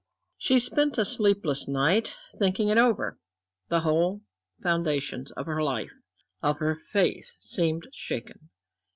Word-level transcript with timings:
She 0.39 0.59
spent 0.59 0.97
a 0.97 1.05
sleepless 1.05 1.67
night, 1.67 2.15
thinking 2.39 2.69
it 2.69 2.79
over. 2.79 3.19
The 3.69 3.81
whole 3.81 4.23
foundations 4.63 5.29
of 5.33 5.45
her 5.45 5.61
life, 5.61 5.91
of 6.41 6.57
her 6.57 6.75
faith 6.75 7.35
seemed 7.39 7.85
shaken. 7.93 8.49